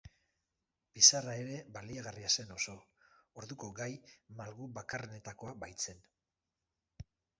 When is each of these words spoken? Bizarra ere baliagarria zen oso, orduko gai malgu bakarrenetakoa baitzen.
Bizarra 0.99 1.33
ere 1.41 1.57
baliagarria 1.75 2.31
zen 2.37 2.53
oso, 2.55 2.75
orduko 3.43 3.69
gai 3.81 3.91
malgu 4.41 4.71
bakarrenetakoa 4.79 5.55
baitzen. 5.67 6.03